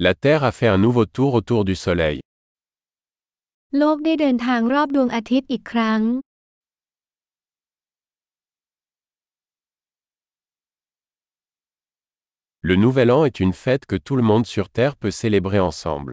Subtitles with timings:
[0.00, 2.20] La Terre a fait un nouveau tour autour du Soleil.
[12.60, 16.12] Le Nouvel An est une fête que tout le monde sur Terre peut célébrer ensemble.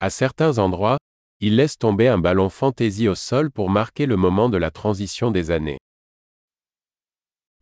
[0.00, 0.98] À certains endroits,
[1.40, 5.30] ils laissent tomber un ballon fantaisie au sol pour marquer le moment de la transition
[5.30, 5.78] des années.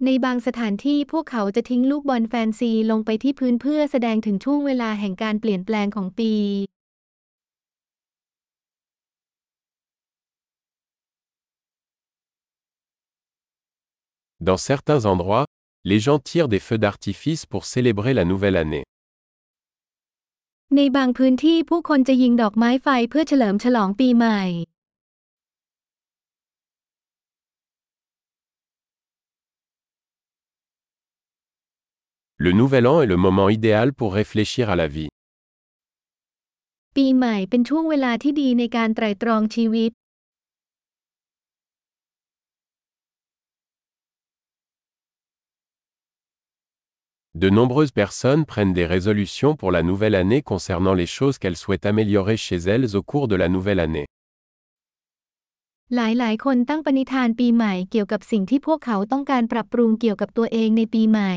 [0.05, 6.33] ในบางสถานที่พวกเขาจะทิ้งลูกบอลแฟนซีลงไปที่พื้นเพื่อแสดงถึงช่วงเวลาแห่งการเปลี่ยนแปลงของปี
[14.49, 15.47] Dans certains endroits,
[15.91, 18.85] les gens tirent des feux d'artifice pour célébrer la nouvelle année.
[20.76, 24.42] ในบางพื้นที่ผู้คนจะยิงดอกไม้ไฟเพื่อเฉลิมฉลองปีใหม่
[32.46, 35.12] Le Nouvel An est le moment idéal pour réfléchir à la vie.
[36.96, 39.92] ปีใหม่เป็นช่วงเวลาที่ดีในการไตร่ตรองชีวิต
[47.39, 51.87] De nombreuses personnes prennent des résolutions pour la nouvelle année concernant les choses qu'elles souhaitent
[51.93, 54.07] améliorer chez elles au cours de la nouvelle année.
[55.97, 61.35] หลายๆ คนตั้งปณิธานปีใหม่เกี่ยวกับสิ่งที่พวกเขาต้องการปรับปรุงเกี่ยวกับตัวเองในปีใหม่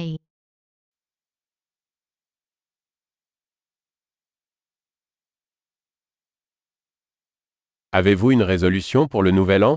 [8.00, 9.76] Avez-vous une résolution pour le Nouvel An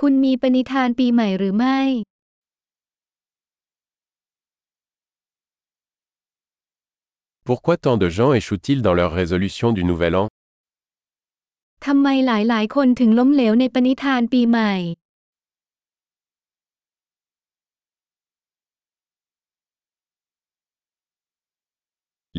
[0.00, 1.80] คุณมีปณิธานปีใหม่หรือไม่
[7.48, 10.28] Pourquoi tant de gens échouent-ils dans leur résolution du Nouvel An
[11.86, 14.72] ทำไมหลายๆ คนถึงล้มเหลวในปณิธานปีใหม่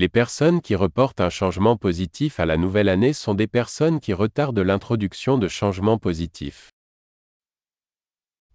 [0.02, 4.14] Les personnes qui reportent un changement positif à la nouvelle année sont des personnes qui
[4.14, 6.62] retardent l'introduction de changements positifs.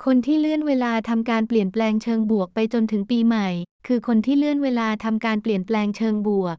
[0.03, 3.47] คนที่เลื่อนเวลาทำการเปลี่ยนแปลงเชิงบวกไปจนถึงปีใหม่
[3.87, 6.57] คือคนที่เลื่อนเวลาทำการเปลี่ยนแปลงเชิงบวก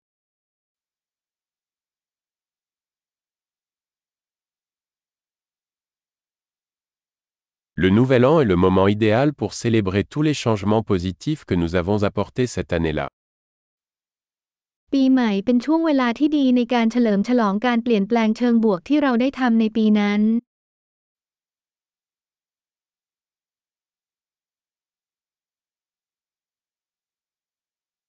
[7.82, 11.74] Le Nouvel An est le moment idéal pour célébrer tous les changements positifs que nous
[11.80, 13.06] avons apportés cette année-là.
[14.92, 20.22] ปีใหม่เป็นช่วงเวลาที่ดีในการเฉลิมฉลองการเปลี่ยนแปลงเชิงบวกที่เราได้ทำในปีนั้น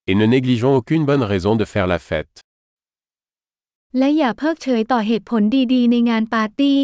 [0.08, 2.34] Et ne négligeons aucune bonne raison de faire la fête.
[3.98, 5.42] และอย่าเพิกเฉยต่อเหตุผล
[5.74, 6.82] ดีๆ ในงานปาร์ตี้